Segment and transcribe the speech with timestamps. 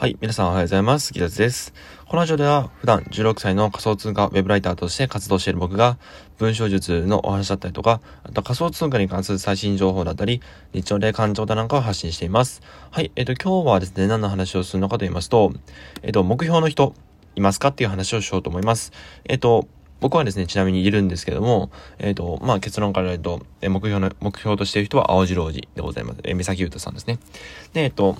[0.00, 0.16] はい。
[0.18, 1.12] 皆さんおはようございます。
[1.12, 1.74] ギタズです。
[2.06, 5.98] このラジオでは普段16歳の仮想通貨ウェブライターとして活動している僕が
[6.38, 10.40] 文章術のお話だったりとか、あと仮想通貨に関する最新情報だったり、
[10.72, 12.62] 日常で感情だなんかを発信しています。
[12.90, 13.12] はい。
[13.14, 15.52] えっ、と、今日はですね、何の話をするのかと言いますと、
[16.00, 16.94] えっ、と、目標の人
[17.36, 18.92] いますかっていう話をしようと思います。
[19.28, 19.68] えっ、と、
[20.00, 26.20] 僕はですね、ちなみにいるんですけども、えっ、ー、と、まあ、結論から言うと、え目標の、目標としている人は青白王子でございます。
[26.24, 27.18] えー、三崎優太さんですね。
[27.74, 28.16] で、えっ、と、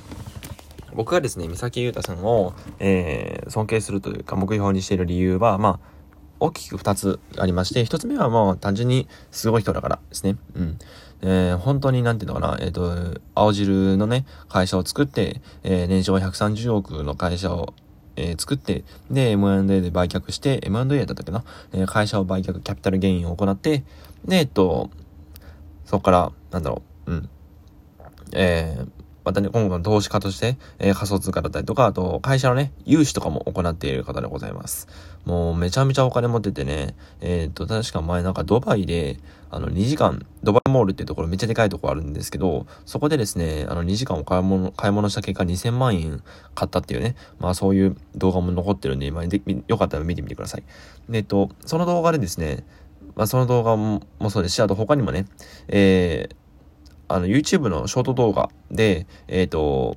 [0.95, 6.01] 僕がですね、三崎優太さんを、えー、尊敬するというか、目標にしている理由は、まあ、
[6.41, 10.37] 大きく2つありまして、1つ目はもう単純にすごい人だからですね。
[10.55, 10.79] うん。
[11.23, 17.75] えー、本当になんていうのかな、えっ、ー、と、青汁のね、会社を作って、えー、年商130億の会社を、
[18.17, 23.85] えー、作って、で、M&A で売却して、M&A だったっけな、えー、会社を売却、キャピタルゲインを行って、
[24.25, 24.91] で、えっと、
[25.85, 27.29] そこから、なんだろう、うん。
[28.33, 29.00] えー、
[29.31, 34.89] またね、今後の投資家として、えー、仮想通貨だったりとか、あと、会社のね、融資とかも行っている方でございます。
[35.25, 39.21] もう、めちゃめちゃお金持っててね、えー、っと、確か前なんかドバイで、
[39.53, 46.25] あの、2時間、ドバイモールっていうところめっちゃでかいところあるんですけど、そこでですね、あの、2時間お買い物、買い物した結果2000万円
[46.57, 50.65] 買ったっていうね、まあそういう動画も残ってるんで、まあ、でよかったら見てみてください。
[51.13, 52.65] えっと、その動画でですね、
[53.15, 55.27] まあその動画もそうですし、あと他にもね、
[55.69, 56.35] えー、
[57.13, 59.97] あの、YouTube のショート動画で、えっ、ー、と、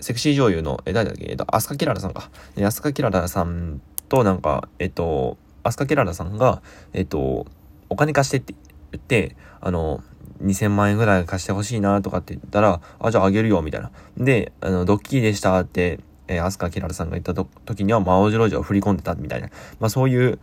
[0.00, 1.26] セクシー女優の、え、誰だっけ？
[1.26, 2.30] えっ、ー、と、アスカキララさんか。
[2.60, 6.60] アスカキララさんと、なんか、えっ、ー、と、アスカキララさんが、
[6.92, 7.46] えっ、と、
[7.88, 8.54] お金貸してって
[8.92, 10.02] 言って、あの、
[10.42, 13.92] 2000万円ぐらい貸してほしいなとかって言ったら、あ、じゃああげるよ、みたいな。
[14.16, 19.50] で、あの、ドッキリでしたって、えー、アスカキララさんが言った時には、まあ、青白ジを振り込んでたみたいな。
[19.78, 20.40] まあ、そういう、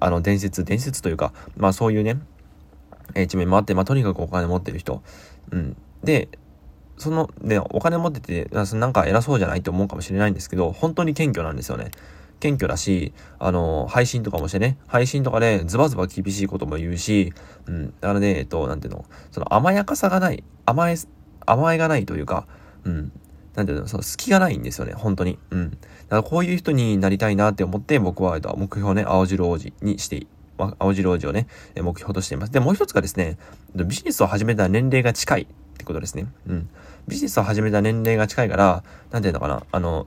[0.00, 2.18] あの、伝説、伝説というか、まあ、そういうね、
[3.14, 5.02] え一面もあって、まあ、とにかくお金持ってる人。
[5.50, 5.76] うん。
[6.02, 6.28] で、
[6.98, 11.90] その、ね、お金持ってて、なんか偉そうじゃないって思うかもしれないんですけど、本当に謙虚なんですよね。
[12.40, 17.32] 謙虚だし、あの、配信とかもしてね、配信とかでズバズバ厳しいことも言うし、
[17.66, 17.86] うん。
[18.00, 20.96] だからね、えっと、なんていうの、その甘やかさがない、甘え、
[21.46, 22.46] 甘えがないというか、
[22.84, 23.12] うん。
[23.54, 25.38] なんていうの、その隙がないんですよね、本当に。
[25.50, 25.70] うん。
[25.70, 30.26] だからこういう人になりたいなって思って、僕は、えっと目標ね、青白王子にして
[30.58, 31.46] 青白王子をね、
[31.76, 32.52] 目標としています。
[32.52, 33.38] で、もう一つがですね、
[33.74, 35.46] ビジネスを始めた年齢が近いっ
[35.76, 36.26] てことですね。
[36.48, 36.68] うん。
[37.06, 40.06] ビジネスを始めた年齢が近いから、なんていうのかな、あの、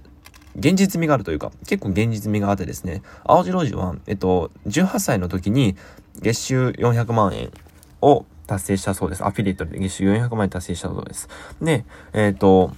[0.55, 5.75] 現実味があるというか、結構現実味があってですね、青白王子は、えっと、18歳の時に
[6.21, 7.51] 月収400万円
[8.01, 9.25] を達成したそうです。
[9.25, 11.29] アフィリエイトで月収400万円達成したそうです。
[11.61, 12.73] で、えっ、と、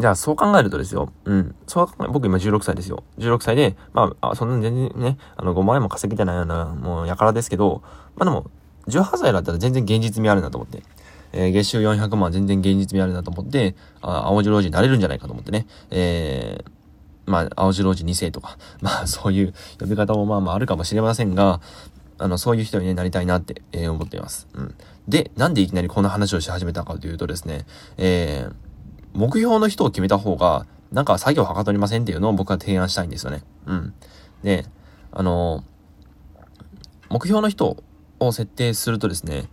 [0.00, 1.12] じゃあ、そう考えるとですよ。
[1.24, 1.54] うん。
[1.66, 3.04] そう考え、僕今16歳ですよ。
[3.18, 7.82] 16歳で、まあ、そんな全然ね、あの、5万円も稼ぎてないような、もう、やからですけど、
[8.16, 8.50] まあでも、
[8.88, 10.82] 18歳だったら全然現実味あるなと思って。
[11.32, 15.66] えー、月収400万全然現実味あるなと思って、あ青白王子になれるんじゃないかと思ってね。
[15.90, 21.60] えー、まあ、青白王子2世とか、 まあ、そういう呼び方もまあまああるかもしれませんが、
[22.18, 24.46] あの、そういう人に、なりたいなって、えー、思っています。
[24.54, 24.74] うん。
[25.08, 27.64] で、なんでいきなりこんな話をし始めたかというとですね、
[27.96, 28.54] えー、
[29.12, 33.42] 目標の人を決めた方が、なんか作業はかどりませんっていうのを僕は提案したいんですよね。
[33.66, 33.94] うん。
[34.42, 34.66] で、
[35.10, 35.64] あの、
[37.08, 37.76] 目標の人
[38.20, 39.48] を設定するとですね、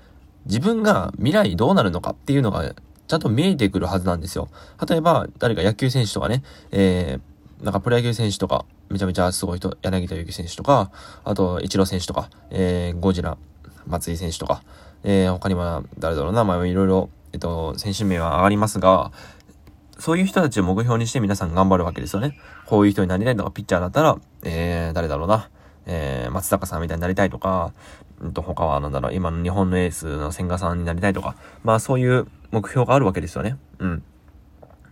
[0.46, 2.74] 自分が未来どうなるのかっていうのが
[3.09, 4.50] ちゃんと見えてくるはずなんですよ。
[4.88, 10.91] 例えば、誰か野球選手とかね、えー、なんかプロ野球選手とか、めちゃめちゃすごい人、柳田悠岐選手とか、
[11.24, 13.38] あと、イチロー選手とか、えー、ゴジラ、
[13.88, 14.62] 松井選手とか、
[15.03, 19.12] えー、他にも誰だろうな、まあいろいろ、えっと、選手名は上がりますが、
[20.00, 22.40] そういう人たちを目標にして皆さん頑張るわけですよね。
[22.66, 25.50] こういう人になりたいとか、ピッチャーだったら、えー、誰だろうな。
[25.86, 27.74] えー、松坂さんみたいになりたいとか、
[28.22, 33.58] うんと、他はなんだろう、今の日本のエースの千賀さんになりたいとか、まあそういう目標があるわけですよね。
[33.80, 34.04] うん。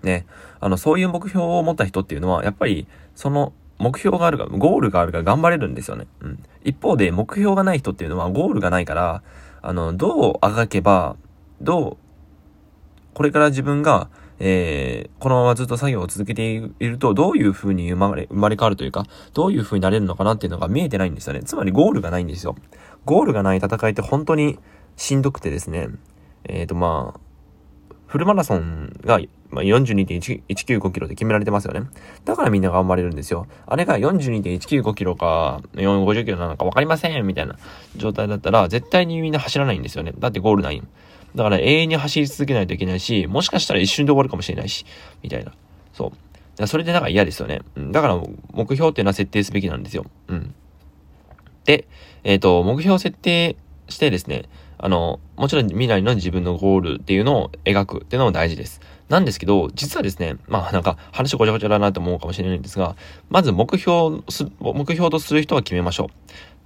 [0.03, 0.25] ね、
[0.59, 6.07] あの、そういう目標を持った人っていうのは、やっぱり、その、目標があるか、ゴールがあるから頑張れるんですよね。
[6.22, 6.44] うん。
[6.63, 9.22] 一方で、目標がない人っていうのは、ゴールがないから、
[9.62, 11.16] あの、どうあがけば、
[11.62, 11.97] どう、
[13.13, 21.41] これから自分が、えー、このままずっと作業を続けていると、どういう風に生まれ、生まれ変わるというか、どういう風になれるのかなっていうのが見えてないんですよね。
[21.43, 22.55] つまりゴールがないんですよ。
[23.05, 24.59] ゴールがない戦いって本当に
[24.95, 25.87] しんどくてですね、
[26.43, 27.19] えっ、ー、とまあ、
[28.07, 29.19] フルマラソンが、
[29.49, 31.81] ま、42.195キロで決められてますよね。
[32.23, 33.47] だからみんな頑張れるんですよ。
[33.66, 37.57] あれが42.195キロか、450キロなのか分かりませんみたいな
[37.97, 40.13] 状態だったら、絶対にみんな走らないんですよね。
[40.17, 40.81] だってゴールない。
[41.37, 44.85] だから永遠に走り続けないといけないし、もしかしたら一瞬で終わるかもしれないし、
[45.22, 45.53] みたいな。
[45.93, 46.11] そ
[46.59, 46.67] う。
[46.67, 47.61] それでなんか嫌ですよね。
[47.75, 47.91] うん。
[47.91, 48.19] だから
[48.51, 50.05] 目標っていうのは設定すべきなんですよ。
[50.28, 50.55] うん。
[51.66, 51.87] で、
[52.23, 53.55] えっ、ー、と、目標を設定
[53.87, 54.45] してですね、
[54.79, 58.81] あの、もちろん未来の自分のゴールっていうのを描くっていうのも大事です。
[59.09, 62.95] なんですけど、実はですね、まあなんか話ごちゃごちゃだなと思うかもしれないんですが、
[63.29, 66.09] まず目標す、目標とする人は決めましょ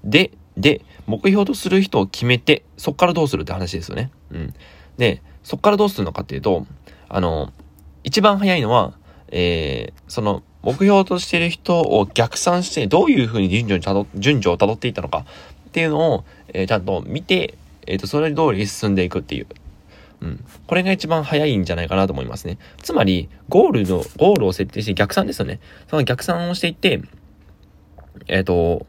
[0.05, 0.09] う。
[0.09, 4.11] で、で、目標とする人を決めて、そっからどうするって話ですよね。
[4.31, 4.53] うん。
[4.97, 6.65] で、そっからどうするのかっていうと、
[7.09, 7.51] あの、
[8.03, 8.93] 一番早いのは、
[9.29, 15.25] えー、その、目標としている人を逆算して、どういうふうに順序にたど、順序を辿っていったのか
[15.69, 17.55] っていうのを、えー、ちゃんと見て、
[17.87, 19.47] えっ、ー、と、それ通りに進んでいくっていう。
[20.21, 20.45] うん。
[20.67, 22.59] これが一番早いんじゃないかなと思いますね。
[22.81, 25.59] つまり、ゴールの、ゴールを設定して逆算ですよね。
[25.89, 27.01] その逆算をしていって、
[28.27, 28.85] えっ、ー、と、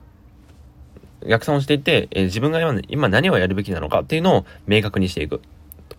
[1.28, 5.40] 逆算をしていって、えー、自分が今今何をやるべきなのかっていうのを明確にしていく。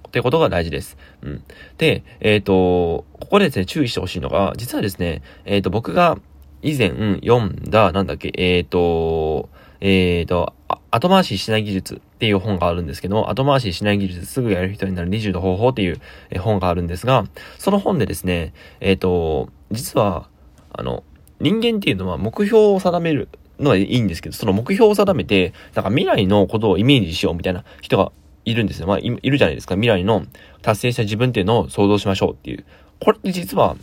[0.08, 0.96] ってことが大事です。
[1.24, 1.44] うん。
[1.80, 6.20] で、えっ、ー、と、ここでですね、注意してほしいのが、実はですね、えっ、ー、と、僕が
[6.62, 6.90] 以前
[7.26, 9.50] 読んだ、なんだっけ、えっ、ー、と、
[9.82, 10.54] えっ、と、
[10.92, 16.00] 後回ししない技術っていう本があるんですけど、後回ししない技術すぐやる人になる20の方法っていう
[16.40, 17.26] 本があるんですが、
[17.58, 20.30] その本でですね、えっ、と、実は、
[20.72, 21.04] あの、
[21.40, 28.12] 人間っていうのは目標を定めるのはいいんですけど、その目標を定めて、なんか未来のことをイメージしようみたいな人が
[28.46, 28.88] いるんですよ。
[28.88, 29.76] まあ、いるじゃないですか。
[29.76, 30.26] 未来の
[30.62, 32.66] 達成した自分っていうのを想像しましょうっていう。
[33.00, 33.76] これって実は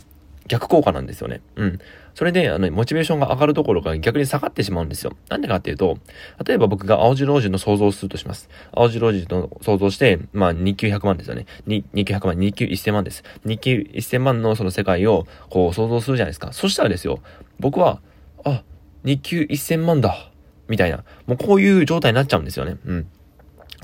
[0.47, 1.41] 逆効果なんですよね。
[1.55, 1.79] うん。
[2.13, 5.13] それで、あの、モチベーションが上がるところが逆に下がってしまうんですよ。
[5.29, 5.97] なんでかっていうと、
[6.45, 8.49] 例えば僕が青白王子の想像をするとします。
[8.73, 11.45] 青白王子の想像して、まあ、日給100万ですよね。
[11.65, 13.23] 日給100万、日給1000万です。
[13.45, 16.51] 日給1000万のその世界を、こう、想像するじゃないですか。
[16.51, 17.19] そしたらですよ、
[17.59, 18.01] 僕は、
[18.43, 18.63] あ、
[19.03, 20.31] 日給1000万だ。
[20.67, 21.03] みたいな。
[21.27, 22.77] もうこういう状態になっちゃうんですよね。
[22.85, 23.07] うん。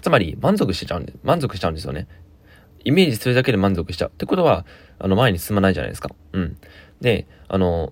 [0.01, 2.07] つまり、満足しちゃうんで、満足しちゃうんですよね。
[2.83, 4.09] イメージするだけで満足しちゃう。
[4.09, 4.65] ってことは、
[4.99, 6.09] あの、前に進まないじゃないですか。
[6.33, 6.57] うん。
[7.01, 7.91] で、あの、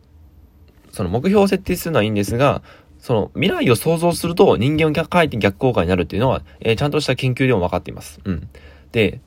[0.92, 2.62] その目標を設定するのはいいんですが、
[3.00, 8.20] その未来を想像すると人間を逆回転逆効果になるっていうのは、えー、ちゃんとした研究でも分かっています。
[8.24, 8.50] うん。
[8.94, 9.20] で、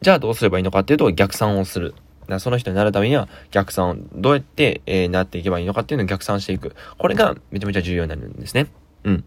[0.00, 1.94] じゃあどうすればいいのかっていうと逆算をする。
[2.28, 6.74] だその人になるためには逆算を、どうやって、えー、なっていけばいいのかっていうのを逆算していく。
[6.98, 8.68] これがめちゃめちゃ重要になるんですね。
[9.04, 9.24] うん。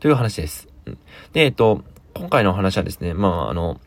[0.00, 0.68] という話です。
[0.86, 0.98] うん、
[1.32, 1.82] で、えっと、
[2.14, 3.80] 今回の話はですね、まあ、あの、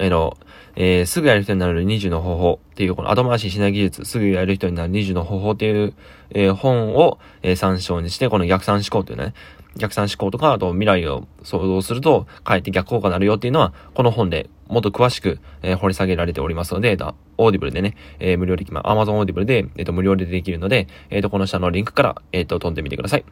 [0.00, 0.36] えの、
[0.74, 5.94] えー、すぐやる人になる20の方法っていう、この後回ししない技術、すぐやる人になる20の方法っていう、
[6.30, 9.34] えー、本を、えー、参照にして、この逆算思考というね、
[9.76, 16.96] 逆算思考とか、あと未来を想像すると、かえって逆効果になるよっていうのは、この本でもっと詳しく、えー、掘り下げられておりますので、
[17.38, 23.24] Audibleでね、えー、無料できま、Amazon Audibleで、えっ、ー、と、無料でできるので、えっ、と、この下のリンクから、えっ、と、飛んでみてください。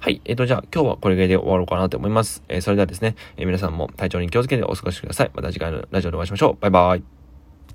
[0.00, 0.20] はい。
[0.24, 2.42] えっ、と、じゃあ、今日はこれぐらいで終わろうかなと思います。
[2.48, 5.30] えそれではですね、え皆さんも体調に気をつけてお過ごしください。
[5.34, 6.60] また次回のラジオでお会いしましょう。
[6.60, 7.17] バイバイ。